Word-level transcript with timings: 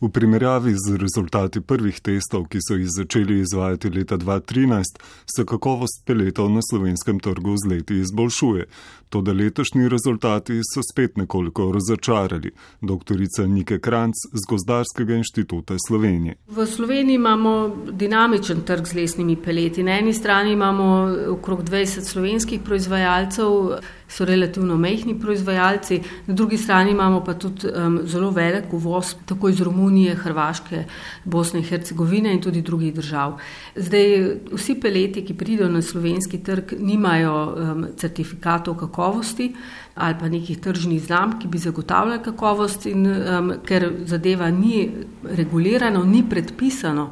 V 0.00 0.08
primerjavi 0.08 0.72
z 0.74 0.96
rezultati 0.96 1.60
prvih 1.60 2.00
testov, 2.00 2.46
ki 2.48 2.58
so 2.64 2.76
jih 2.78 2.88
začeli 2.88 3.40
izvajati 3.40 3.90
leta 3.92 4.16
2013, 4.16 4.96
se 5.36 5.44
kakovost 5.44 6.06
peletov 6.06 6.48
na 6.48 6.62
slovenskem 6.70 7.20
trgu 7.20 7.56
z 7.60 7.68
leti 7.68 7.98
izboljšuje. 8.00 8.64
Toda 9.08 9.32
letošnji 9.32 9.88
rezultati 9.88 10.60
so 10.64 10.80
spet 10.92 11.16
nekoliko 11.16 11.72
razočarali. 11.72 12.50
Doktorica 12.80 13.46
Nike 13.46 13.78
Kranc 13.78 14.14
z 14.32 14.46
Gozdarskega 14.48 15.14
inštituta 15.14 15.76
Slovenije. 15.88 16.34
V 16.48 16.66
Sloveniji 16.66 17.14
imamo 17.14 17.76
dinamičen 17.92 18.64
trg 18.64 18.86
z 18.86 18.94
lesnimi 18.94 19.36
peleti. 19.36 19.82
Na 19.82 19.98
eni 19.98 20.14
strani 20.14 20.52
imamo 20.52 21.16
okrog 21.28 21.62
20 21.64 22.00
slovenskih 22.00 22.60
proizvajalcev, 22.64 23.46
so 24.10 24.24
relativno 24.24 24.76
mehni 24.76 25.14
proizvajalci, 25.20 26.00
na 26.26 26.34
drugi 26.34 26.58
strani 26.58 26.90
imamo 26.90 27.24
pa 27.24 27.34
tudi 27.34 27.68
um, 27.68 28.00
zelo 28.04 28.30
velik 28.30 28.72
uvoz, 28.72 29.14
tako 29.26 29.48
iz 29.48 29.60
Romunije, 29.60 30.14
Hrvaške, 30.14 30.84
Bosne 31.24 31.60
in 31.60 31.66
Hercegovine 31.66 32.32
in 32.32 32.42
tudi 32.42 32.62
drugih 32.62 32.94
držav. 32.94 33.38
Zdaj, 33.76 34.16
vsi 34.52 34.80
peleti, 34.80 35.24
ki 35.24 35.34
pridejo 35.34 35.68
na 35.68 35.82
slovenski 35.82 36.42
trg, 36.42 36.74
nimajo 36.78 37.36
um, 37.46 37.86
certifikatov 37.96 38.76
kakovosti 38.76 39.54
ali 40.00 40.14
pa 40.20 40.28
nekih 40.28 40.58
tržnih 40.58 41.02
znamk, 41.02 41.42
ki 41.42 41.48
bi 41.48 41.58
zagotavljali 41.58 42.22
kakovost, 42.24 42.86
in 42.86 43.06
um, 43.06 43.52
ker 43.66 43.90
zadeva 44.06 44.50
ni 44.50 44.88
regulirana, 45.36 46.04
ni 46.04 46.22
predpisano 46.30 47.10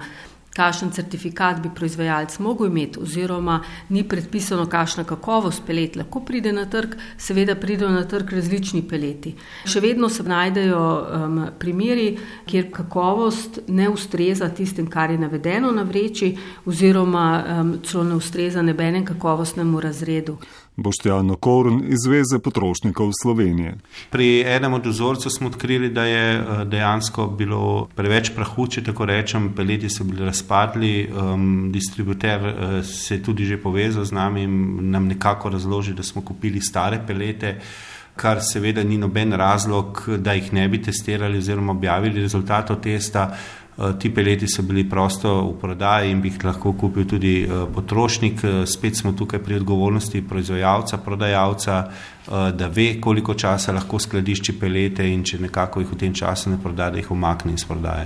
kakšen 0.59 0.91
certifikat 0.93 1.63
bi 1.63 1.71
proizvajalec 1.75 2.39
mogel 2.43 2.67
imeti, 2.67 2.99
oziroma 3.03 3.61
ni 3.95 4.03
predpisano, 4.09 4.67
kakšna 4.67 5.05
kakovost 5.07 5.63
pelet 5.67 5.97
lahko 5.97 6.25
pride 6.27 6.53
na 6.53 6.67
trg, 6.71 6.97
seveda 7.17 7.55
pridejo 7.55 7.91
na 7.95 8.05
trg 8.09 8.33
različni 8.39 8.83
peleti. 8.89 9.35
Še 9.69 9.83
vedno 9.85 10.11
se 10.11 10.27
najdejo 10.27 10.83
um, 10.83 11.41
primeri, 11.59 12.09
kjer 12.49 12.71
kakovost 12.75 13.61
ne 13.69 13.89
ustreza 13.89 14.51
tistim, 14.51 14.91
kar 14.91 15.15
je 15.15 15.19
navedeno 15.19 15.71
na 15.75 15.87
vreči, 15.87 16.35
oziroma 16.67 17.27
um, 17.39 17.75
celo 17.87 18.05
ne 18.05 18.19
ustreza 18.19 18.63
nebenem 18.63 19.07
kakovostnemu 19.07 19.81
razredu. 19.81 20.39
Boštjano 20.79 21.37
Korn 21.37 21.81
iz 21.91 22.05
Zveze 22.07 22.39
potrošnikov 22.39 23.11
Slovenije. 23.23 23.75
Pri 24.11 24.45
enem 24.47 24.75
od 24.79 24.87
vzorcev 24.87 25.31
smo 25.35 25.51
odkrili, 25.51 25.91
da 25.91 26.05
je 26.05 26.39
eh, 26.39 26.65
dejansko 26.65 27.27
bilo 27.27 27.89
preveč 27.95 28.31
prahu, 28.37 28.69
če 28.71 28.85
tako 28.87 29.09
rečem, 29.11 29.51
peleti 29.57 29.91
so 29.91 30.07
bili 30.07 30.25
razpadli, 30.25 30.93
um, 31.11 31.73
distributer 31.75 32.47
uh, 32.47 32.79
se 32.87 33.17
je 33.17 33.23
tudi 33.23 33.45
že 33.45 33.59
povezal 33.59 34.05
z 34.05 34.15
nami 34.15 34.43
in 34.43 34.91
nam 34.91 35.09
nekako 35.11 35.51
razložil, 35.51 35.97
da 35.99 36.03
smo 36.03 36.23
kupili 36.23 36.61
stare 36.61 37.03
pelete. 37.07 37.57
Kar 38.19 38.39
seveda 38.43 38.83
ni 38.85 38.99
noben 38.99 39.33
razlog, 39.33 40.05
da 40.19 40.33
jih 40.35 40.53
ne 40.53 40.69
bi 40.69 40.83
testirali 40.83 41.39
oziroma 41.39 41.73
objavili 41.73 42.23
rezultatov 42.23 42.81
testa. 42.83 43.31
Eh, 43.79 43.99
ti 43.99 44.11
peleti 44.11 44.47
so 44.49 44.63
bili 44.63 44.89
prosto 44.89 45.31
v 45.43 45.61
prodaji 45.61 46.11
in 46.11 46.21
bi 46.21 46.29
jih 46.29 46.45
lahko 46.45 46.73
kupil 46.73 47.05
tudi 47.07 47.43
eh, 47.43 47.67
potrošnik. 47.75 48.41
Eh, 48.45 48.67
spet 48.67 48.97
smo 48.97 49.13
tukaj 49.13 49.39
pri 49.39 49.55
odgovornosti 49.55 50.23
proizvajalca, 50.29 50.99
prodajalca, 50.99 51.85
da 52.29 52.67
ve, 52.69 53.01
koliko 53.01 53.35
časa 53.35 53.73
lahko 53.73 53.99
skladišči 53.99 54.53
pelete 54.61 55.07
in 55.09 55.23
če 55.25 55.39
nekako 55.41 55.81
jih 55.81 55.93
v 55.93 55.97
tem 55.97 56.15
času 56.15 56.51
ne 56.51 56.59
proda, 56.63 56.91
da 56.91 56.99
jih 57.01 57.11
umakne 57.11 57.55
iz 57.55 57.65
prodaje. 57.65 58.05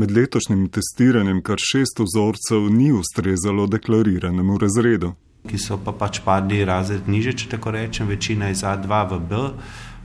Med 0.00 0.14
letošnjim 0.16 0.68
testiranjem 0.72 1.42
kar 1.44 1.60
šest 1.60 2.00
vzorcev 2.00 2.70
ni 2.72 2.88
ustrezalo 2.92 3.66
deklariranemu 3.66 4.56
razredu. 4.58 5.12
Ki 5.50 5.58
so 5.58 5.76
pa 5.84 5.92
pač 5.92 6.22
padli 6.24 6.62
razred 6.64 7.08
niže, 7.08 7.34
če 7.36 7.50
tako 7.56 7.74
rečem, 7.76 8.08
večina 8.08 8.48
iz 8.48 8.62
A2 8.64 9.04
v 9.10 9.20
B 9.28 9.44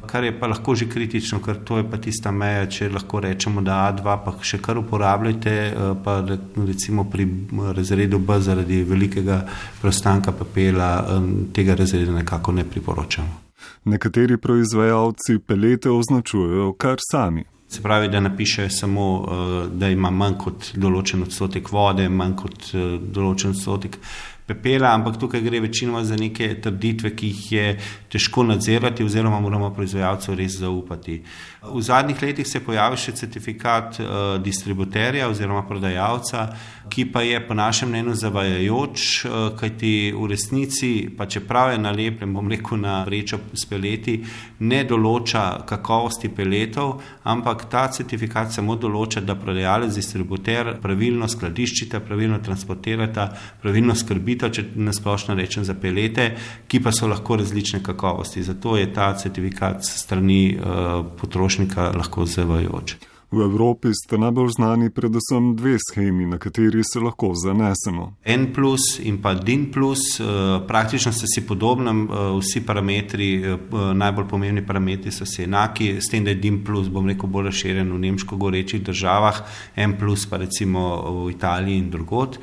kar 0.08 0.24
je 0.24 0.40
pa 0.40 0.48
lahko 0.48 0.76
že 0.76 0.88
kritično, 0.90 1.40
ker 1.44 1.64
to 1.64 1.78
je 1.78 1.86
pa 1.90 1.98
tista 1.98 2.32
meja, 2.32 2.66
če 2.70 2.90
lahko 2.90 3.20
rečemo, 3.20 3.62
da 3.62 3.78
A2 3.92 4.18
pa 4.26 4.34
še 4.42 4.60
kar 4.64 4.78
uporabljate, 4.78 5.56
eh, 5.70 5.94
pa 6.04 6.20
recimo 6.56 7.04
pri 7.10 7.28
razredu 7.76 8.20
B 8.20 8.40
zaradi 8.40 8.84
velikega 8.84 9.42
preostanka 9.82 10.32
pepela 10.32 10.92
eh, 11.00 11.32
tega 11.54 11.76
razreda 11.76 12.12
nekako 12.12 12.52
ne 12.52 12.64
priporočamo. 12.64 13.42
Nekateri 13.86 14.38
proizvajalci 14.38 15.40
pelete 15.48 15.90
označujejo 15.90 16.74
kar 16.78 16.98
sami. 17.12 17.46
Se 17.68 17.82
pravi, 17.82 18.08
da 18.08 18.20
napišejo 18.20 18.70
samo, 18.70 19.08
eh, 19.26 19.68
da 19.74 19.90
ima 19.90 20.12
manj 20.12 20.38
kot 20.38 20.72
določen 20.76 21.26
odstotek 21.26 21.72
vode, 21.72 22.10
manj 22.10 22.36
kot 22.44 22.72
določen 22.74 23.56
odstotek 23.56 24.00
pepela, 24.48 24.94
ampak 24.94 25.18
tukaj 25.18 25.42
gre 25.42 25.60
večinoma 25.60 26.04
za 26.04 26.16
neke 26.16 26.62
trditve, 26.62 27.16
ki 27.16 27.28
jih 27.28 27.52
je 27.52 27.66
težko 28.12 28.44
nadzirati, 28.44 29.04
oziroma 29.04 29.40
moramo 29.40 29.72
proizvajalcu 29.74 30.36
res 30.36 30.60
zaupati. 30.60 31.22
V 31.66 31.82
zadnjih 31.82 32.22
letih 32.22 32.48
se 32.48 32.60
je 32.60 32.64
pojavil 32.66 32.98
še 33.02 33.16
certifikat 33.18 33.98
uh, 34.00 34.10
distributerja 34.42 35.30
oziroma 35.30 35.64
prodajalca, 35.66 36.46
ki 36.90 37.08
pa 37.10 37.24
je 37.26 37.40
po 37.48 37.58
našem 37.58 37.90
mnenju 37.90 38.14
zavajajoč, 38.22 39.06
uh, 39.26 39.48
kajti 39.58 40.14
v 40.14 40.30
resnici, 40.30 40.92
pa 41.18 41.26
čeprav 41.26 41.74
je 41.74 41.82
nalepljen, 41.82 42.34
bom 42.34 42.52
rekel, 42.52 42.78
na 42.86 43.00
vrečo 43.08 43.40
s 43.54 43.66
peleti, 43.66 44.20
ne 44.60 44.84
določa 44.86 45.66
kakovosti 45.66 46.30
peletov, 46.30 47.00
ampak 47.26 47.66
ta 47.72 47.88
certifikat 47.90 48.54
samo 48.54 48.78
določa, 48.78 49.26
da 49.26 49.34
prodajalec, 49.40 49.96
distributer 49.96 50.76
pravilno 50.84 51.26
skladiščita, 51.32 52.04
pravilno 52.06 52.38
transportirata, 52.46 53.32
pravilno 53.64 53.96
skrbita 53.98 54.35
storitev, 54.36 54.52
če 54.52 54.64
nasplošno 54.76 55.36
rečem 55.36 55.64
za 55.64 55.74
pelete, 55.74 56.36
ki 56.68 56.82
pa 56.84 56.92
so 56.92 57.08
lahko 57.08 57.38
različne 57.38 57.84
kakovosti. 57.84 58.44
Zato 58.44 58.78
je 58.78 58.92
ta 58.94 59.14
certifikat 59.16 59.84
strani 59.84 60.58
uh, 60.58 61.06
potrošnika 61.18 61.94
lahko 61.96 62.26
zavajoč. 62.26 62.98
V 63.32 63.42
Evropi 63.42 63.90
ste 63.92 64.18
najbolj 64.22 64.54
znani 64.56 64.90
predvsem 64.94 65.56
dve 65.58 65.76
schemi, 65.82 66.28
na 66.30 66.38
kateri 66.38 66.84
se 66.86 67.00
lahko 67.02 67.34
zanesemo. 67.36 68.14
N 68.24 68.54
plus 68.54 69.00
in 69.02 69.18
pa 69.22 69.34
DIN 69.34 69.72
plus, 69.74 70.20
eh, 70.20 70.24
praktično 70.68 71.12
ste 71.12 71.26
si 71.28 71.42
podobni, 71.48 71.90
eh, 71.90 72.40
vsi 72.40 72.62
parametri, 72.66 73.58
najbolj 73.94 74.28
pomembni 74.30 74.66
parametri 74.66 75.12
so 75.12 75.26
si 75.26 75.44
enaki, 75.44 75.98
s 76.00 76.08
tem, 76.12 76.24
da 76.24 76.30
je 76.30 76.36
DIN 76.36 76.64
plus, 76.64 76.88
bom 76.88 77.08
rekel, 77.08 77.30
bolj 77.30 77.50
razširjen 77.50 77.92
v 77.92 78.00
nemško 78.00 78.38
gorečih 78.38 78.84
državah, 78.84 79.42
N 79.76 79.98
plus 79.98 80.26
pa 80.26 80.38
recimo 80.38 81.26
v 81.26 81.32
Italiji 81.32 81.78
in 81.78 81.90
drugot. 81.90 82.40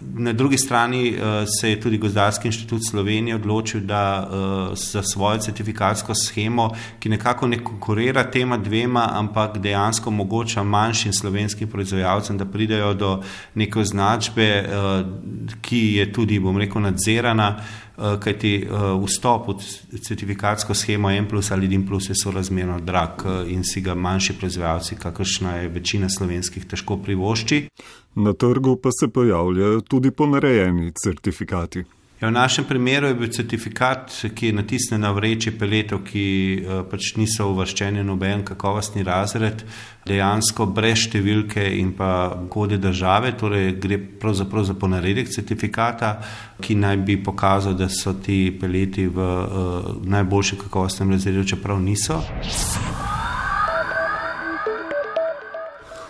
Na 0.00 0.32
drugi 0.32 0.58
strani 0.58 1.14
uh, 1.14 1.20
se 1.60 1.70
je 1.70 1.80
tudi 1.80 1.98
Gozdarski 1.98 2.48
inštitut 2.48 2.82
Slovenije 2.90 3.34
odločil, 3.34 3.80
da 3.80 4.28
uh, 4.28 4.76
za 4.78 5.02
svojo 5.02 5.38
certifikatsko 5.38 6.14
schemo, 6.14 6.70
ki 6.98 7.08
nekako 7.08 7.46
ne 7.48 7.64
konkurira 7.64 8.30
tema 8.30 8.58
dvema, 8.58 9.08
ampak 9.12 9.58
dejansko 9.58 10.10
omogoča 10.10 10.62
manjšim 10.62 11.12
slovenskim 11.12 11.68
proizvajalcem, 11.68 12.38
da 12.38 12.44
pridejo 12.44 12.94
do 12.94 13.22
neke 13.54 13.80
označbe, 13.80 14.68
uh, 14.68 15.56
ki 15.60 15.80
je 15.94 16.12
tudi, 16.12 16.40
bom 16.40 16.58
rekel, 16.58 16.82
nadzirana. 16.82 17.56
Eh, 17.96 18.18
kajti 18.20 18.54
eh, 18.60 18.68
vstop 19.06 19.48
v 19.48 19.98
certifikatsko 20.04 20.74
schemo 20.74 21.10
M 21.10 21.28
plus 21.28 21.50
ali 21.50 21.68
DIM 21.68 21.86
plus 21.86 22.10
je 22.10 22.14
sorazmerno 22.14 22.80
drag 22.80 23.24
eh, 23.24 23.52
in 23.52 23.64
si 23.64 23.80
ga 23.80 23.94
manjši 23.94 24.34
proizvajalci, 24.36 24.98
kakršna 25.00 25.56
je 25.56 25.68
večina 25.68 26.08
slovenskih, 26.08 26.66
težko 26.68 26.98
privošči. 27.00 27.68
Na 28.16 28.32
trgu 28.32 28.76
pa 28.76 28.88
se 29.00 29.08
pojavljajo 29.08 29.80
tudi 29.80 30.10
ponarejeni 30.10 30.92
certifikati. 30.92 31.84
Ja, 32.20 32.28
v 32.28 32.32
našem 32.32 32.64
primeru 32.64 33.10
je 33.10 33.14
bil 33.14 33.28
certifikat, 33.28 34.08
ki 34.34 34.46
je 34.46 34.52
natisnjen 34.56 35.02
na 35.04 35.10
vreči 35.12 35.50
peletov, 35.52 36.00
ki 36.08 36.24
uh, 36.56 36.78
pač 36.88 37.10
niso 37.20 37.50
uvrščeni 37.52 38.00
v 38.00 38.06
noben 38.08 38.40
kakovostni 38.40 39.04
razred, 39.04 39.66
dejansko 40.08 40.64
brez 40.72 41.02
številke 41.10 41.60
in 41.76 41.90
pa 41.98 42.32
kode 42.48 42.78
države, 42.80 43.34
torej 43.36 43.74
gre 43.84 43.98
pravzaprav 44.00 44.64
za 44.64 44.78
ponaredek 44.80 45.28
certifikata, 45.28 46.14
ki 46.56 46.78
naj 46.80 47.02
bi 47.04 47.18
pokazal, 47.20 47.76
da 47.76 47.90
so 47.92 48.16
ti 48.16 48.46
peleti 48.48 49.04
v 49.12 49.20
uh, 49.20 49.92
najboljšem 50.08 50.64
kakovostnem 50.64 51.12
razredu, 51.18 51.44
čeprav 51.52 51.84
niso. 51.84 52.22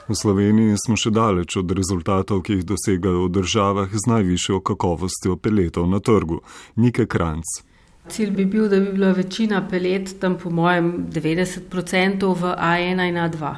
V 0.06 0.14
Sloveniji 0.14 0.76
smo 0.78 0.94
še 0.94 1.10
daleč 1.10 1.56
od 1.58 1.72
rezultatov, 1.74 2.44
ki 2.46 2.60
jih 2.60 2.66
dosegajo 2.66 3.24
v 3.26 3.32
državah 3.40 3.90
z 3.90 4.06
najvišjo 4.06 4.60
kakovostjo 4.62 5.34
peletov 5.34 5.88
na 5.90 5.98
trgu. 5.98 6.38
Nike 6.78 7.08
Kranc. 7.10 7.42
Cilj 8.06 8.30
bi 8.30 8.44
bil, 8.46 8.68
da 8.70 8.78
bi 8.78 8.92
bila 8.94 9.10
večina 9.10 9.64
pelet 9.66 10.12
tam 10.22 10.38
po 10.38 10.50
mojem 10.54 11.08
90% 11.10 12.22
v 12.22 12.54
A1 12.54 13.02
in 13.08 13.18
A2. 13.18 13.54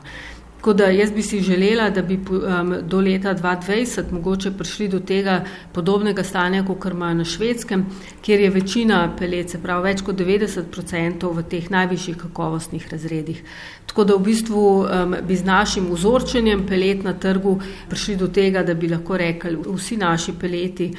Tako 0.58 0.72
da 0.72 0.84
jaz 0.84 1.12
bi 1.14 1.22
si 1.22 1.40
želela, 1.40 1.90
da 1.90 2.02
bi 2.02 2.14
um, 2.18 2.74
do 2.82 3.00
leta 3.00 3.34
2020 3.34 4.12
mogoče 4.12 4.50
prišli 4.58 4.88
do 4.88 4.98
tega 5.00 5.44
podobnega 5.72 6.24
stanja, 6.24 6.64
kot 6.66 6.84
imajo 6.90 7.14
na 7.14 7.24
švedskem, 7.24 7.86
kjer 8.22 8.40
je 8.40 8.50
večina 8.50 9.14
pelet, 9.18 9.50
se 9.50 9.60
pravi 9.62 9.84
več 9.84 10.02
kot 10.02 10.16
90% 10.18 11.30
v 11.36 11.44
teh 11.50 11.70
najvišjih 11.70 12.16
kakovostnih 12.16 12.88
razredih. 12.90 13.44
Tako 13.86 14.04
da 14.04 14.16
v 14.16 14.24
bistvu 14.26 14.64
um, 14.80 15.16
bi 15.22 15.36
z 15.36 15.46
našim 15.46 15.92
vzorčenjem 15.92 16.66
pelet 16.66 17.06
na 17.06 17.14
trgu 17.14 17.60
prišli 17.88 18.16
do 18.16 18.28
tega, 18.28 18.66
da 18.66 18.74
bi 18.74 18.90
lahko 18.90 19.16
rekli, 19.16 19.56
vsi 19.62 19.96
naši 19.96 20.34
peleti 20.40 20.90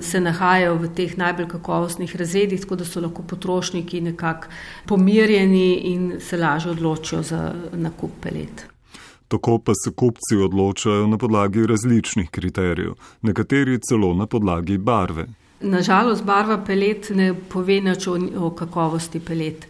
se 0.00 0.20
nahajajo 0.20 0.76
v 0.76 0.92
teh 0.92 1.16
najbolj 1.16 1.48
kakovostnih 1.56 2.16
razredih, 2.16 2.60
tako 2.60 2.76
da 2.76 2.84
so 2.84 3.00
lahko 3.00 3.22
potrošniki 3.22 4.00
nekako 4.00 4.52
pomirjeni 4.86 5.74
in 5.96 6.08
se 6.20 6.36
lažje 6.36 6.76
odločijo 6.76 7.22
za 7.22 7.54
nakup 7.72 8.10
pelet. 8.20 8.75
Tako 9.28 9.58
pa 9.58 9.72
se 9.74 9.90
kupci 9.90 10.36
odločajo 10.44 11.06
na 11.06 11.18
podlagi 11.18 11.66
različnih 11.66 12.30
kriterijev, 12.30 12.92
nekateri 13.22 13.78
celo 13.78 14.14
na 14.14 14.26
podlagi 14.26 14.78
barve. 14.78 15.26
Nažalost, 15.60 16.24
barva 16.24 16.58
pelet 16.60 17.08
ne 17.16 17.30
pove 17.34 17.80
nič 17.80 18.06
o, 18.12 18.16
o 18.44 18.50
kakovosti 18.52 19.20
pelet. 19.20 19.64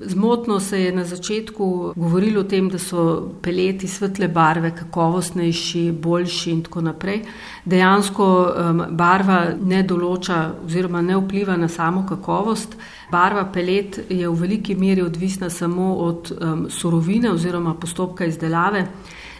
Zmotno 0.00 0.60
se 0.60 0.80
je 0.80 0.92
na 0.92 1.04
začetku 1.04 1.92
govorilo 1.96 2.40
o 2.40 2.44
tem, 2.44 2.68
da 2.70 2.78
so 2.78 3.32
peleti 3.42 3.88
svetle 3.88 4.28
barve 4.28 4.70
kakovostnejši, 4.76 5.82
boljši 5.92 6.50
in 6.50 6.62
tako 6.62 6.80
naprej. 6.80 7.24
Dejansko 7.64 8.26
um, 8.26 8.84
barva 8.90 9.40
ne 9.58 9.82
določa 9.82 10.38
oziroma 10.64 11.02
ne 11.02 11.18
vpliva 11.18 11.56
na 11.58 11.68
samo 11.68 12.06
kakovost. 12.08 12.78
Barva 13.10 13.44
pelet 13.52 13.98
je 14.08 14.28
v 14.28 14.38
veliki 14.38 14.78
meri 14.78 15.02
odvisna 15.02 15.50
samo 15.50 15.96
od 16.06 16.32
um, 16.32 16.64
surovine 16.70 17.34
oziroma 17.34 17.74
postopka 17.74 18.24
izdelave. 18.24 18.86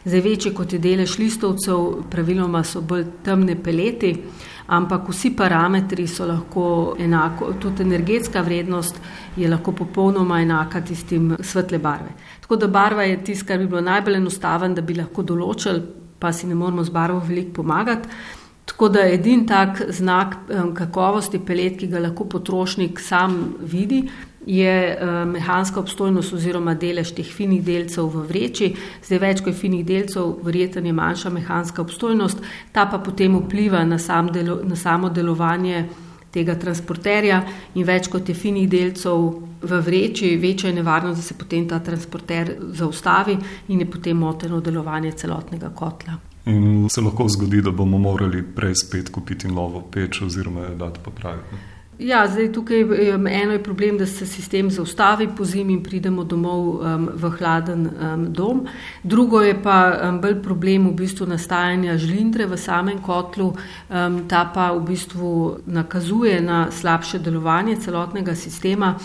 Zdaj 0.04 0.20
večje 0.20 0.54
kot 0.54 0.72
je 0.72 0.78
delež 0.78 1.18
listovcev, 1.18 2.02
praviloma 2.10 2.64
so 2.64 2.80
bolj 2.80 3.04
temne 3.24 3.54
peleti 3.62 4.16
ampak 4.66 5.08
vsi 5.08 5.32
parametri 5.36 6.06
so 6.06 6.26
lahko 6.26 6.94
enako, 6.98 7.52
tudi 7.60 7.82
energetska 7.82 8.40
vrednost 8.42 9.00
je 9.36 9.48
lahko 9.48 9.72
popolnoma 9.72 10.40
enaka 10.42 10.80
tistim 10.80 11.36
svetle 11.40 11.78
barve. 11.78 12.14
Tako 12.40 12.56
da 12.56 12.68
barva 12.68 13.02
je 13.02 13.24
tisto, 13.24 13.46
kar 13.48 13.58
bi 13.58 13.66
bilo 13.66 13.80
najbolj 13.80 14.16
enostaven, 14.16 14.74
da 14.74 14.82
bi 14.82 14.94
lahko 14.94 15.22
določili, 15.22 15.82
pa 16.18 16.32
si 16.32 16.46
ne 16.46 16.54
moramo 16.54 16.84
z 16.84 16.94
barvo 16.94 17.20
veliko 17.26 17.62
pomagati. 17.62 18.08
Tako 18.64 18.88
da 18.94 19.02
edin 19.10 19.46
tak 19.46 19.82
znak 19.90 20.36
kakovosti 20.78 21.40
pelet, 21.42 21.80
ki 21.80 21.90
ga 21.90 22.00
lahko 22.00 22.28
potrošnik 22.30 23.00
sam 23.02 23.56
vidi, 23.58 24.04
je 24.46 24.98
uh, 25.00 25.28
mehanska 25.28 25.80
obstojnost 25.80 26.32
oziroma 26.32 26.74
delež 26.74 27.14
teh 27.14 27.26
finih 27.26 27.62
delcev 27.64 28.08
v 28.10 28.24
vreči. 28.28 28.72
Zdaj 29.04 29.18
več 29.18 29.40
kot 29.40 29.52
je 29.52 29.58
finih 29.60 29.84
delcev, 29.86 30.38
verjetno 30.42 30.82
je 30.86 30.92
manjša 30.92 31.30
mehanska 31.30 31.82
obstojnost, 31.82 32.42
ta 32.72 32.86
pa 32.86 32.98
potem 32.98 33.36
vpliva 33.38 33.84
na, 33.84 33.98
sam 33.98 34.32
delo, 34.32 34.60
na 34.64 34.76
samo 34.76 35.10
delovanje 35.10 35.86
tega 36.32 36.56
transporterja 36.58 37.42
in 37.74 37.86
več 37.86 38.08
kot 38.08 38.28
je 38.28 38.34
finih 38.34 38.68
delcev 38.68 39.30
v 39.62 39.80
vreči, 39.86 40.36
večja 40.36 40.70
je 40.70 40.74
nevarnost, 40.74 41.20
da 41.20 41.22
se 41.22 41.34
potem 41.38 41.68
ta 41.68 41.78
transporter 41.78 42.56
zaustavi 42.74 43.36
in 43.68 43.80
je 43.80 43.90
potem 43.90 44.16
moteno 44.16 44.60
delovanje 44.60 45.12
celotnega 45.12 45.70
kotla. 45.70 46.18
In 46.46 46.88
se 46.90 47.00
lahko 47.00 47.28
zgodi, 47.28 47.60
da 47.62 47.70
bomo 47.70 47.98
morali 47.98 48.42
prej 48.42 48.74
spet 48.74 49.12
kupiti 49.14 49.48
novo 49.48 49.84
peč 49.90 50.22
oziroma 50.22 50.66
jo 50.66 50.74
dati 50.74 51.00
popraviti. 51.04 51.71
Ja, 52.02 52.28
zdaj 52.28 52.52
tukaj 52.52 52.80
eno 53.30 53.52
je 53.52 53.62
problem, 53.62 53.98
da 53.98 54.06
se 54.06 54.26
sistem 54.26 54.70
zaustavi 54.70 55.28
po 55.36 55.44
zimi 55.44 55.72
in 55.72 55.82
pridemo 55.82 56.24
domov 56.24 56.60
um, 56.60 57.08
v 57.14 57.30
hladen 57.38 57.86
um, 57.86 58.24
dom. 58.32 58.64
Drugo 59.02 59.40
je 59.40 59.54
pa 59.62 59.76
um, 59.92 60.20
bolj 60.20 60.40
problem 60.42 60.88
v 60.88 60.94
bistvu 60.98 61.26
nastajanja 61.30 61.94
žlindre 61.98 62.46
v 62.46 62.58
samem 62.58 62.98
kotlu. 62.98 63.52
Um, 63.88 64.24
ta 64.28 64.44
pa 64.54 64.72
v 64.72 64.82
bistvu 64.88 65.58
nakazuje 65.66 66.40
na 66.40 66.70
slabše 66.70 67.18
delovanje 67.18 67.76
celotnega 67.76 68.34
sistema 68.34 68.96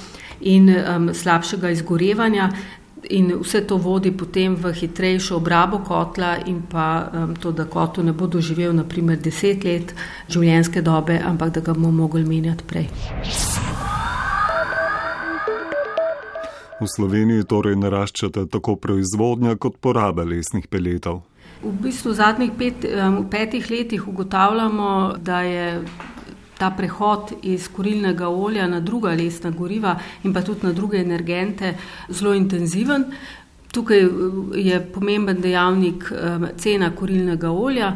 in 0.42 0.70
um, 0.70 1.14
slabšega 1.14 1.70
izgorevanja. 1.70 2.50
In 3.10 3.32
vse 3.40 3.62
to 3.68 3.78
vodi 3.78 4.12
potem 4.12 4.56
v 4.56 4.74
hitrejšo 4.74 5.38
obrabo 5.38 5.80
kotla 5.86 6.38
in 6.46 6.64
pa 6.70 7.10
um, 7.14 7.36
to, 7.36 7.52
da 7.52 7.66
kotlo 7.66 8.04
ne 8.04 8.14
bo 8.14 8.28
doživel 8.28 8.74
naprimer 8.74 9.20
deset 9.22 9.64
let 9.64 9.94
življenjske 10.30 10.82
dobe, 10.82 11.20
ampak 11.24 11.54
da 11.54 11.62
ga 11.62 11.74
bomo 11.74 11.92
mogli 11.92 12.26
menjati 12.26 12.66
prej. 12.68 12.90
V 16.78 16.86
Sloveniji 16.86 17.46
torej 17.50 17.78
naraščata 17.80 18.46
tako 18.54 18.76
proizvodnja 18.82 19.56
kot 19.56 19.80
poraba 19.82 20.26
lesnih 20.28 20.68
peletov. 20.70 21.24
V 21.64 21.72
bistvu 21.82 22.12
v 22.12 22.18
zadnjih 22.20 22.52
pet, 22.58 22.86
um, 22.86 23.24
petih 23.30 23.66
letih 23.72 24.08
ugotavljamo, 24.08 25.18
da 25.18 25.42
je 25.42 25.70
ta 26.58 26.72
prehod 26.72 27.34
iz 27.42 27.68
kurilnega 27.68 28.30
olja 28.30 28.68
na 28.68 28.80
druga 28.80 29.10
lesna 29.10 29.50
goriva 29.50 29.98
in 30.24 30.34
pa 30.34 30.42
tudi 30.42 30.66
na 30.68 30.74
druge 30.74 30.98
energente 30.98 31.76
zelo 32.10 32.34
intenziven. 32.34 33.06
Tukaj 33.72 34.00
eh, 34.00 34.10
je 34.54 34.80
pomemben 34.94 35.42
dejavnik 35.42 36.12
eh, 36.12 36.48
cena 36.58 36.92
kurilnega 36.96 37.52
olja, 37.52 37.94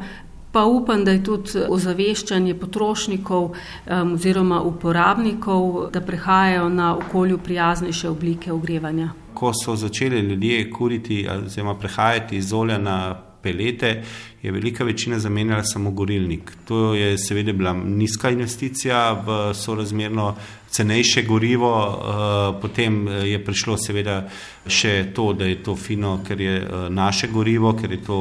pa 0.52 0.66
upam, 0.66 1.06
da 1.06 1.12
je 1.12 1.24
tudi 1.24 1.64
ozaveščanje 1.70 2.56
potrošnikov 2.60 3.44
um, 3.52 4.14
oziroma 4.14 4.62
uporabnikov, 4.62 5.92
da 5.94 6.02
prehajajo 6.02 6.70
na 6.70 6.96
okolju 6.98 7.38
prijaznejše 7.38 8.10
oblike 8.10 8.52
ogrevanja. 8.52 9.14
Ko 9.34 9.54
so 9.54 9.76
začeli 9.76 10.20
ljudje 10.20 10.72
kuriti 10.72 11.28
oziroma 11.30 11.78
prehajati 11.80 12.38
iz 12.38 12.54
olja 12.54 12.78
na 12.78 13.16
pelete, 13.44 14.04
je 14.42 14.52
velika 14.52 14.84
večina 14.84 15.20
zamenjala 15.20 15.64
samo 15.64 15.92
gorilnik. 15.92 16.52
To 16.68 16.94
je 16.94 17.18
seveda 17.18 17.54
bila 17.54 17.74
nizka 17.74 18.30
investicija 18.30 19.24
v 19.26 19.54
sorazmerno 19.54 20.36
cenejše 20.72 21.24
gorivo, 21.24 21.74
eh, 21.76 22.62
potem 22.62 23.08
eh, 23.08 23.12
je 23.12 23.44
prišlo 23.46 23.78
seveda 23.78 24.24
še 24.68 25.12
to, 25.16 25.34
da 25.34 25.46
je 25.46 25.60
to 25.64 25.76
fino, 25.76 26.20
ker 26.28 26.42
je 26.42 26.56
eh, 26.58 26.90
naše 26.90 27.28
gorivo, 27.28 27.74
ker 27.76 27.92
je 27.92 28.02
to 28.06 28.20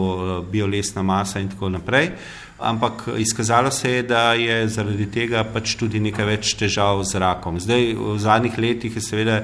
biolesna 0.50 1.02
masa 1.02 1.40
in 1.40 1.49
tako 1.49 1.69
naprej. 1.69 2.11
Ampak 2.60 3.08
izkazalo 3.18 3.70
se 3.70 3.90
je, 3.90 4.02
da 4.02 4.32
je 4.34 4.68
zaradi 4.68 5.06
tega 5.10 5.44
pač 5.48 5.74
tudi 5.80 6.00
nekaj 6.00 6.26
več 6.28 6.54
težav 6.60 7.00
z 7.08 7.20
rakom. 7.22 7.56
Zdaj, 7.60 7.94
v 7.96 8.16
zadnjih 8.20 8.58
letih 8.60 8.96
je 8.96 9.02
seveda 9.04 9.38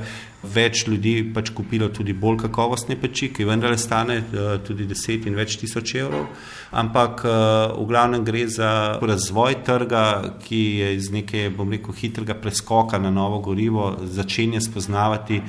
več 0.46 0.84
ljudi 0.86 1.14
pač 1.34 1.50
kupilo 1.56 1.88
tudi 1.90 2.14
bolj 2.14 2.38
kakovostne 2.44 2.96
peči, 3.00 3.30
ki 3.34 3.46
vendar 3.48 3.74
stane 3.80 4.18
uh, 4.20 4.56
tudi 4.62 4.86
10 4.86 5.26
in 5.30 5.38
več 5.38 5.56
tisoč 5.60 5.94
evrov. 6.02 6.28
Ampak 6.76 7.24
uh, 7.24 7.32
v 7.78 7.86
glavnem 7.90 8.24
gre 8.26 8.44
za 8.52 8.70
razvoj 9.02 9.60
trga, 9.66 10.04
ki 10.44 10.62
je 10.82 10.92
iz 10.98 11.10
neke, 11.14 11.48
bom 11.56 11.72
rekel, 11.72 11.96
hitrega 11.96 12.36
preskoka 12.38 13.00
na 13.02 13.10
novo 13.10 13.40
gorivo, 13.44 13.94
začenja 14.04 14.62
spoznavati. 14.64 15.40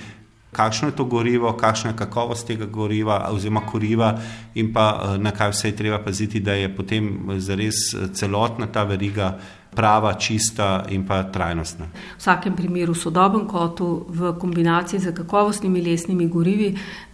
Kakšno 0.58 0.90
je 0.90 0.96
to 0.98 1.06
gorivo, 1.06 1.52
kakšna 1.54 1.92
je 1.92 1.98
kakovost 1.98 2.48
tega 2.48 2.66
goriva, 2.66 3.20
oziroma 3.30 3.62
goriva, 3.72 4.16
in 4.56 4.74
pa 4.74 4.88
eh, 4.90 5.18
na 5.22 5.32
kaj 5.32 5.54
vse 5.54 5.70
je 5.70 5.76
treba 5.76 6.00
paziti, 6.02 6.42
da 6.42 6.58
je 6.58 6.72
potem 6.76 7.38
zares 7.38 7.84
celotna 8.14 8.68
ta 8.68 8.84
veriga 8.84 9.36
prava, 9.78 10.14
čista 10.14 10.86
in 10.90 11.06
pa 11.06 11.22
trajnostna. 11.24 11.86
V 11.86 12.18
vsakem 12.18 12.56
primeru 12.56 12.96
sodoben 12.96 13.46
kotu 13.48 14.06
v 14.10 14.34
kombinaciji 14.40 15.00
z 15.00 15.14
kakovostnimi 15.14 15.82
lesnimi 15.82 16.28
gorivi, 16.28 16.72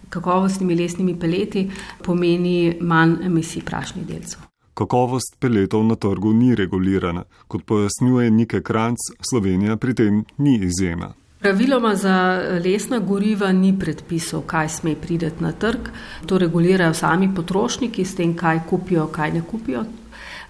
kakovostnimi 0.08 0.76
lesnimi 0.76 1.18
peleti 1.20 1.68
pomeni 2.04 2.78
manj 2.80 3.26
emisij 3.26 3.64
prašnih 3.64 4.06
delcev. 4.06 4.40
Kakovost 4.74 5.36
peletov 5.38 5.84
na 5.84 5.94
trgu 5.94 6.32
ni 6.32 6.54
regulirana, 6.54 7.24
kot 7.48 7.62
pojasnjuje 7.66 8.30
Nike 8.30 8.62
Kranc, 8.62 8.98
Slovenija 9.30 9.76
pri 9.76 9.94
tem 9.94 10.24
ni 10.38 10.56
izjema. 10.56 11.12
Praviloma 11.44 11.94
za 11.94 12.40
lesna 12.64 12.98
goriva 12.98 13.52
ni 13.52 13.74
predpisov, 13.78 14.46
kaj 14.48 14.68
sme 14.68 14.94
prideti 14.96 15.44
na 15.44 15.52
trg. 15.52 15.90
To 16.26 16.38
regulirajo 16.38 16.94
sami 16.94 17.28
potrošniki 17.34 18.04
s 18.04 18.16
tem, 18.16 18.32
kaj 18.36 18.62
kupijo, 18.70 19.06
kaj 19.12 19.32
ne 19.32 19.42
kupijo 19.44 19.84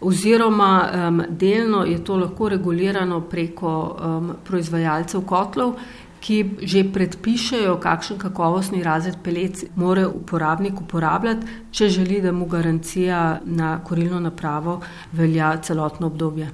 oziroma 0.05 0.91
um, 1.09 1.23
delno 1.29 1.85
je 1.85 2.05
to 2.05 2.17
lahko 2.17 2.49
regulirano 2.49 3.21
preko 3.21 3.71
um, 4.05 4.33
proizvajalcev 4.45 5.23
kotlov, 5.27 5.79
ki 6.21 6.39
že 6.63 6.85
predpišejo, 6.93 7.77
kakšen 7.81 8.19
kakovostni 8.19 8.83
razred 8.83 9.17
pelec 9.25 9.65
mora 9.77 10.07
uporabnik 10.09 10.81
uporabljati, 10.81 11.47
če 11.71 11.89
želi, 11.89 12.21
da 12.21 12.33
mu 12.33 12.47
garancija 12.47 13.41
na 13.45 13.79
korilno 13.85 14.21
napravo 14.21 14.81
velja 15.13 15.57
celotno 15.63 16.07
obdobje. 16.07 16.49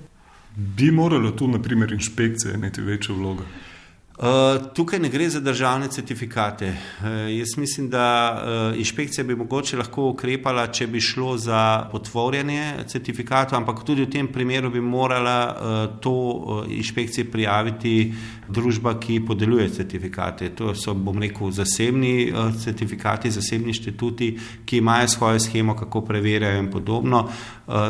Bi 0.56 0.90
morala 0.90 1.30
tu, 1.36 1.48
naprimer, 1.48 1.92
inšpekcija 1.92 2.54
imeti 2.54 2.82
večjo 2.82 3.14
vlogo? 3.14 3.44
Eh, 4.20 4.58
tukaj 4.74 4.98
ne 4.98 5.08
gre 5.08 5.30
za 5.30 5.40
državne 5.40 5.88
certifikate. 5.88 6.66
Uh, 6.68 7.06
jaz 7.38 7.48
mislim, 7.56 7.88
da 7.90 8.36
uh, 8.72 8.78
inšpekcija 8.78 9.24
bi 9.24 9.36
mogoče 9.36 9.76
lahko 9.76 10.10
ukrepala, 10.10 10.66
če 10.66 10.86
bi 10.86 11.00
šlo 11.00 11.38
za 11.38 11.88
potvorjanje 11.92 12.84
certifikatov, 12.86 13.56
ampak 13.56 13.80
tudi 13.84 14.04
v 14.04 14.10
tem 14.12 14.28
primeru 14.28 14.70
bi 14.70 14.80
morala 14.80 15.38
to 16.00 16.66
inšpekcije 16.68 17.30
prijaviti 17.30 18.12
družba, 18.48 18.98
ki 19.00 19.22
podeljuje 19.26 19.70
certifikate. 19.70 20.50
To 20.58 20.74
so, 20.74 20.94
bom 20.94 21.18
rekel, 21.18 21.50
zasebni 21.50 22.32
certifikati, 22.64 23.30
zasebni 23.30 23.72
inštituti, 23.72 24.34
ki 24.66 24.82
imajo 24.82 25.08
svojo 25.08 25.40
schemo, 25.40 25.76
kako 25.76 26.00
preverjajo 26.04 26.58
in 26.58 26.70
podobno. 26.70 27.24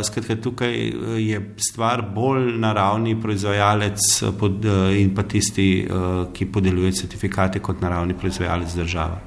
Skratka, 0.04 0.36
tukaj 0.36 0.74
je 1.18 1.42
stvar 1.70 2.02
bolj 2.14 2.52
na 2.58 2.72
ravni 2.72 3.16
proizvajalec 3.20 3.98
in 4.94 5.14
pa 5.14 5.22
tisti. 5.22 5.70
Ki 6.32 6.46
podeljuje 6.46 6.92
certifikate 6.92 7.58
kot 7.58 7.80
naravni 7.80 8.14
proizvajalec 8.14 8.74
država. 8.74 9.20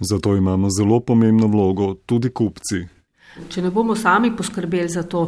Zato 0.00 0.36
imamo 0.36 0.68
zelo 0.70 1.00
pomembno 1.00 1.46
vlogo 1.46 1.94
tudi 2.06 2.30
kupci. 2.30 2.84
Če 3.50 3.62
ne 3.62 3.70
bomo 3.74 3.96
sami 3.98 4.30
poskrbeli 4.36 4.88
za 4.88 5.02
to 5.10 5.24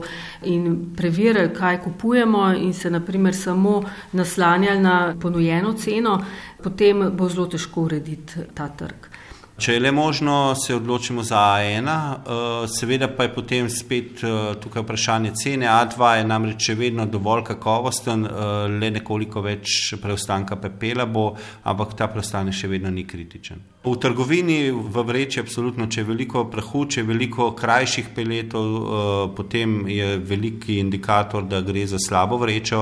in 0.46 0.92
preverili, 0.96 1.50
kaj 1.54 1.80
kupujemo, 1.82 2.52
in 2.54 2.72
se 2.74 2.90
naprimer 2.90 3.34
samo 3.34 3.80
naslanjali 4.12 4.80
na 4.80 5.14
ponujeno 5.22 5.72
ceno, 5.72 6.20
potem 6.62 7.08
bo 7.16 7.28
zelo 7.28 7.46
težko 7.50 7.88
urediti 7.88 8.46
ta 8.54 8.68
trg. 8.68 9.08
Če 9.56 9.72
je 9.72 9.80
le 9.80 9.88
možno, 9.92 10.54
se 10.54 10.74
odločimo 10.76 11.22
za 11.24 11.38
A1, 11.56 11.86
eh, 11.88 12.66
seveda 12.68 13.08
pa 13.08 13.24
je 13.24 13.34
potem 13.34 13.68
spet 13.72 14.20
eh, 14.20 14.54
tukaj 14.60 14.82
vprašanje 14.82 15.30
cene. 15.32 15.64
A2 15.66 16.10
je 16.18 16.26
namreč 16.28 16.66
še 16.68 16.74
vedno 16.76 17.06
dovolj 17.08 17.46
kakovosten, 17.48 18.26
eh, 18.26 18.66
le 18.68 18.90
nekoliko 18.98 19.40
več 19.40 19.94
preostanka 20.02 20.58
pepela 20.60 21.06
bo, 21.06 21.30
ampak 21.64 21.94
ta 21.96 22.08
preostanek 22.12 22.52
še 22.52 22.68
vedno 22.68 22.92
ni 22.92 23.06
kritičen. 23.08 23.62
V 23.86 23.94
trgovini 24.02 24.58
v 24.70 25.04
vreči, 25.08 25.40
absolutno, 25.40 25.86
če 25.88 26.02
je 26.02 26.08
veliko 26.10 26.44
prahu, 26.52 26.84
če 26.90 27.00
je 27.00 27.06
veliko 27.06 27.52
krajših 27.56 28.10
peletov, 28.12 29.32
potem 29.36 29.86
je 29.88 30.16
veliki 30.18 30.80
indikator, 30.82 31.46
da 31.46 31.60
gre 31.62 31.84
za 31.86 32.00
slabo 32.02 32.34
vrečo 32.42 32.80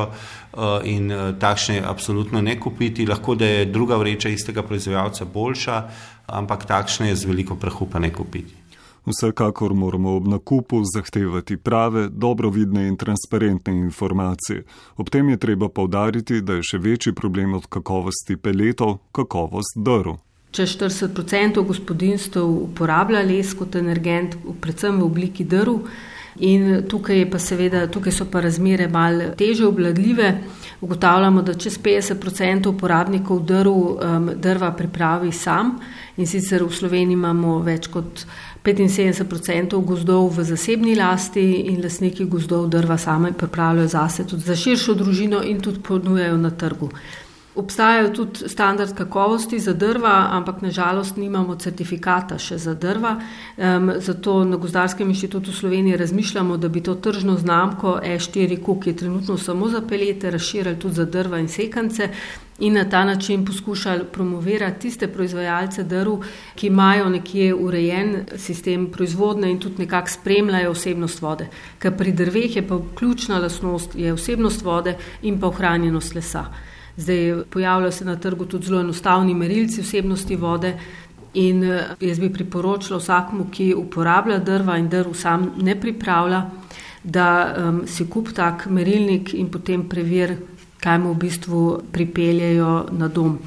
in 0.89 1.13
takšne 1.37 1.83
absolutno 1.85 2.41
ne 2.41 2.57
kupiti. 2.57 3.05
Lahko 3.05 3.35
da 3.37 3.45
je 3.45 3.67
druga 3.69 3.99
vreča 4.01 4.33
istega 4.33 4.65
proizvajalca 4.65 5.29
boljša 5.29 5.77
ampak 6.27 6.67
takšne 6.67 7.09
je 7.09 7.17
z 7.17 7.25
veliko 7.31 7.57
prahu 7.57 7.87
pa 7.87 7.99
ne 7.99 8.13
kupiti. 8.13 8.65
Vsekakor 9.05 9.75
moramo 9.75 10.17
ob 10.17 10.27
nakupu 10.29 10.81
zahtevati 10.95 11.57
prave, 11.57 12.09
dobro 12.09 12.51
vidne 12.51 12.89
in 12.89 12.97
transparentne 12.97 13.73
informacije. 13.73 14.63
Ob 14.97 15.11
tem 15.11 15.29
je 15.29 15.37
treba 15.37 15.69
povdariti, 15.69 16.41
da 16.41 16.57
je 16.57 16.63
še 16.63 16.79
večji 16.79 17.13
problem 17.13 17.55
od 17.55 17.67
kakovosti 17.69 18.37
peletov 18.37 18.99
kakovost 19.13 19.77
drv. 19.77 20.17
Če 20.55 20.65
40% 20.71 21.61
gospodinstv 21.67 22.41
uporablja 22.41 23.21
les 23.27 23.53
kot 23.59 23.77
energent, 23.77 24.39
predvsem 24.61 25.01
v 25.01 25.05
obliki 25.05 25.45
drv, 25.45 25.83
in 26.37 26.83
tukaj, 26.89 27.25
pa 27.31 27.39
seveda, 27.39 27.87
tukaj 27.87 28.13
so 28.13 28.27
pa 28.31 28.41
razmere 28.41 28.89
mal 28.89 29.21
teže 29.39 29.67
obladljive 29.67 30.33
ugotavljamo, 30.81 31.43
da 31.43 31.55
čez 31.55 31.79
50% 31.79 32.69
uporabnikov 32.69 33.45
drv, 33.45 33.71
um, 33.71 34.31
drva 34.35 34.73
pripravi 34.73 35.33
sam 35.33 35.79
in 36.17 36.27
sicer 36.27 36.63
v 36.63 36.71
Sloveniji 36.73 37.15
imamo 37.15 37.59
več 37.63 37.87
kot 37.87 38.27
75% 38.65 39.81
gozdov 39.85 40.31
v 40.39 40.45
zasebni 40.45 40.95
lasti 40.97 41.45
in 41.69 41.83
lasniki 41.83 42.25
gozdov 42.25 42.69
drva 42.73 42.99
same 42.99 43.33
pripravljajo 43.33 43.89
zase 43.89 44.27
tudi 44.27 44.43
za 44.43 44.57
širšo 44.57 44.95
družino 44.95 45.43
in 45.43 45.61
tudi 45.61 45.81
ponujajo 45.81 46.37
na 46.37 46.51
trgu. 46.51 46.91
Obstajajo 47.55 48.09
tudi 48.09 48.49
standard 48.49 48.95
kakovosti 48.95 49.61
za 49.61 49.73
drva, 49.73 50.29
ampak 50.31 50.63
nažalost 50.63 51.17
nimamo 51.17 51.55
certifikata 51.55 52.39
še 52.39 52.59
za 52.59 52.75
drva. 52.75 53.13
Um, 53.57 53.93
zato 54.03 54.41
na 54.45 54.57
Gozdarskem 54.57 55.09
inštitutu 55.09 55.53
Slovenije 55.53 55.97
razmišljamo, 55.97 56.57
da 56.57 56.69
bi 56.69 56.83
to 56.83 56.95
tržno 56.95 57.37
znamko 57.39 58.01
E4Q, 58.05 58.81
ki 58.83 58.91
je 58.91 58.97
trenutno 58.97 59.39
samo 59.39 59.69
za 59.69 59.85
pelete, 59.87 60.31
razširili 60.31 60.79
tudi 60.79 60.95
za 60.95 61.05
drva 61.05 61.39
in 61.39 61.49
sekance 61.49 62.11
in 62.59 62.75
na 62.75 62.85
ta 62.91 63.05
način 63.05 63.47
poskušali 63.47 64.05
promovirati 64.13 64.81
tiste 64.81 65.07
proizvajalce 65.07 65.85
drv, 65.85 66.19
ki 66.55 66.67
imajo 66.67 67.09
nekje 67.09 67.55
urejen 67.55 68.27
sistem 68.37 68.91
proizvodne 68.91 69.51
in 69.51 69.59
tudi 69.59 69.87
nekako 69.87 70.11
spremljajo 70.11 70.71
osebnost 70.71 71.23
vode. 71.23 71.49
Ker 71.79 71.97
pri 71.97 72.13
drveh 72.13 72.57
je 72.57 72.69
pa 72.69 72.83
ključna 72.95 73.39
lasnost, 73.39 73.95
je 73.95 74.13
osebnost 74.13 74.63
vode 74.63 74.97
in 75.23 75.41
pa 75.41 75.47
ohranjenost 75.47 76.15
lesa. 76.15 76.47
Zdaj 76.97 77.43
pojavljajo 77.51 77.93
se 77.93 78.05
na 78.05 78.17
trgu 78.17 78.45
tudi 78.45 78.67
zelo 78.67 78.81
enostavni 78.81 79.35
merilci 79.35 79.83
vsebnosti 79.83 80.37
vode. 80.37 80.75
In 81.35 81.65
eh, 81.65 81.97
jaz 82.01 82.21
bi 82.21 82.33
priporočila 82.33 82.99
vsakmu, 82.99 83.49
ki 83.51 83.75
uporablja 83.75 84.39
drva 84.39 84.79
in 84.79 84.89
drv 84.89 85.15
sam 85.15 85.51
ne 85.57 85.75
pripravlja, 85.81 86.45
da 87.05 87.55
um, 87.59 87.81
si 87.87 88.07
kup 88.07 88.31
tak 88.33 88.67
merilnik 88.67 89.35
in 89.35 89.51
potem 89.51 89.83
preveri, 89.89 90.37
kaj 90.81 90.99
mu 90.99 91.13
v 91.13 91.19
bistvu 91.27 91.63
pripeljejo 91.93 92.87
na 92.93 93.09
dom. 93.09 93.39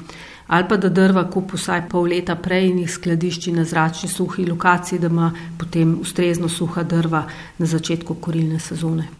Ali 0.48 0.64
pa 0.68 0.76
da 0.76 0.88
drva 0.88 1.24
kup 1.30 1.52
vsaj 1.52 1.88
pol 1.88 2.08
leta 2.08 2.36
prej 2.36 2.70
in 2.70 2.78
jih 2.84 2.90
skladišči 2.90 3.52
na 3.52 3.64
zračni 3.64 4.08
suhi 4.08 4.46
lokaciji, 4.46 4.98
da 4.98 5.06
ima 5.06 5.32
potem 5.58 5.98
ustrezno 6.00 6.48
suha 6.48 6.82
drva 6.82 7.24
na 7.58 7.66
začetku 7.66 8.14
korilne 8.14 8.60
sezone. 8.60 9.17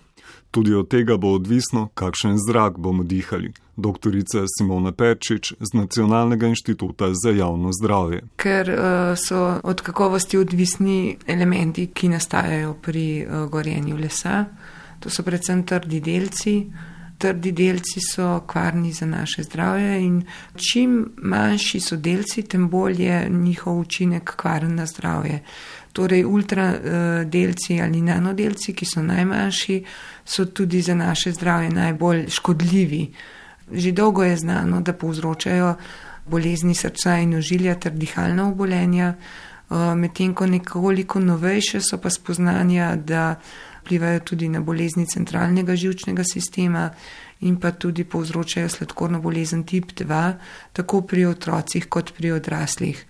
Tudi 0.50 0.74
od 0.74 0.88
tega 0.88 1.16
bo 1.16 1.34
odvisno, 1.36 1.88
kakšen 1.94 2.38
zrak 2.48 2.78
bomo 2.78 3.04
dihali. 3.04 3.52
Doktorica 3.76 4.42
Simona 4.58 4.92
Pečič 4.92 5.52
z 5.60 5.70
Nacionalnega 5.74 6.46
inštituta 6.46 7.12
za 7.14 7.30
javno 7.30 7.70
zdravje. 7.72 8.22
Ker 8.36 8.70
uh, 8.70 8.78
so 9.16 9.60
od 9.62 9.80
kakovosti 9.80 10.38
odvisni 10.38 11.16
elementi, 11.26 11.86
ki 11.94 12.08
nastajajo 12.08 12.74
pri 12.82 13.26
uh, 13.26 13.44
gorjenju 13.50 13.96
lesa, 13.96 14.44
to 15.00 15.10
so 15.10 15.22
predvsem 15.22 15.62
trdi 15.62 16.00
delci. 16.00 16.56
Trdi 17.18 17.52
delci 17.52 18.00
so 18.00 18.40
kvarni 18.46 18.92
za 18.92 19.06
naše 19.06 19.42
zdravje 19.42 20.02
in 20.06 20.22
čim 20.56 21.12
manjši 21.16 21.80
so 21.80 21.96
delci, 21.96 22.42
tem 22.42 22.68
bolj 22.68 23.02
je 23.02 23.28
njihov 23.30 23.80
učinek 23.80 24.36
kvaren 24.36 24.74
na 24.74 24.86
zdravje. 24.86 25.42
Torej, 25.92 26.24
ultradelci 26.24 27.74
uh, 27.74 27.84
ali 27.84 28.00
nanodelci, 28.02 28.72
ki 28.72 28.86
so 28.86 29.02
najmanjši, 29.02 29.84
so 30.24 30.44
tudi 30.44 30.82
za 30.82 30.94
naše 30.94 31.32
zdravje 31.32 31.70
najbolj 31.70 32.28
škodljivi. 32.28 33.10
Že 33.72 33.92
dolgo 33.92 34.22
je 34.24 34.36
znano, 34.36 34.80
da 34.80 34.92
povzročajo 34.92 35.74
bolezni 36.26 36.74
srca 36.74 37.18
in 37.18 37.34
ožilja 37.34 37.74
ter 37.74 37.92
dihalna 37.92 38.48
obolenja, 38.48 39.14
uh, 39.14 39.94
medtem 39.96 40.34
ko 40.34 40.46
nekoliko 40.46 41.20
novejše 41.20 41.80
so 41.80 41.98
pa 41.98 42.10
spoznanja, 42.10 42.96
da 42.96 43.40
vplivajo 43.88 44.20
tudi 44.20 44.48
na 44.52 44.60
bolezni 44.60 45.06
centralnega 45.08 45.76
žilčnega 45.76 46.24
sistema 46.24 46.90
in 47.40 47.56
pa 47.56 47.70
tudi 47.70 48.04
povzročajo 48.04 48.68
sladkorno 48.68 49.20
bolezen 49.20 49.64
tip 49.64 49.92
2, 49.96 50.32
tako 50.72 51.00
pri 51.00 51.24
otrocih 51.26 51.88
kot 51.88 52.12
pri 52.12 52.32
odraslih. 52.32 53.04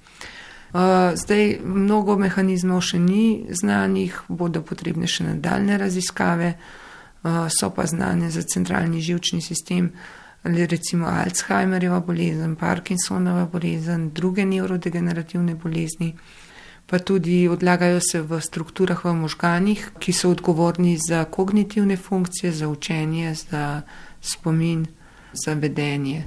Uh, 0.69 1.17
zdaj, 1.17 1.59
mnogo 1.65 2.19
mehanizmov 2.21 2.83
še 2.85 2.99
ni 3.01 3.49
znanih, 3.51 4.21
bodo 4.29 4.63
potrebne 4.63 5.09
še 5.09 5.25
nadaljne 5.25 5.79
raziskave, 5.81 6.53
uh, 6.55 7.49
so 7.49 7.71
pa 7.75 7.87
znane 7.89 8.31
za 8.31 8.45
centralni 8.45 9.01
žilčni 9.01 9.41
sistem, 9.41 9.91
recimo 10.45 11.09
Alzheimerjeva 11.09 12.01
bolezen, 12.01 12.55
Parkinsonova 12.57 13.49
bolezen, 13.51 14.11
druge 14.15 14.45
nevrodegenerativne 14.45 15.57
bolezni, 15.59 16.13
pa 16.91 16.99
tudi 16.99 17.49
odlagajo 17.49 18.01
se 18.01 18.23
v 18.23 18.41
strukturah 18.41 19.05
v 19.05 19.13
možganih, 19.13 19.91
ki 20.01 20.13
so 20.13 20.31
odgovorni 20.33 20.97
za 20.97 21.25
kognitivne 21.25 21.97
funkcije, 21.97 22.53
za 22.53 22.69
učenje, 22.69 23.35
za 23.35 23.83
spomin, 24.21 24.87
za 25.33 25.53
vedenje. 25.53 26.25